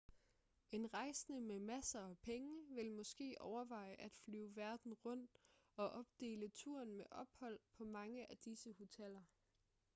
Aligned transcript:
en 0.71 0.93
rejsende 0.93 1.41
med 1.41 1.59
masser 1.59 1.99
af 2.07 2.17
penge 2.17 2.61
vil 2.69 2.91
måske 2.91 3.35
overveje 3.39 3.95
at 3.99 4.11
flyve 4.25 4.55
verden 4.55 4.93
rundt 4.93 5.31
og 5.75 5.89
opdele 5.89 6.49
turen 6.49 6.95
med 6.97 7.05
ophold 7.11 7.59
på 7.73 7.85
mange 7.85 8.31
af 8.31 8.37
disse 8.37 8.73
hoteller 8.73 9.21